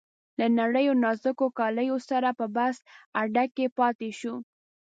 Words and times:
له 0.39 0.45
نریو 0.57 0.93
نازکو 1.03 1.47
کالیو 1.59 1.97
سره 2.09 2.29
په 2.39 2.45
بس 2.55 2.75
اډه 3.21 3.45
کې 3.55 3.65
پاتې 3.77 4.09
شو. 4.19 4.35